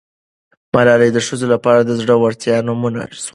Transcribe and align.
ملالۍ 0.73 1.09
د 1.13 1.19
ښځو 1.27 1.45
لپاره 1.53 1.79
د 1.83 1.91
زړه 2.01 2.15
ورتیا 2.23 2.55
نمونه 2.67 2.99
سوه. 3.21 3.29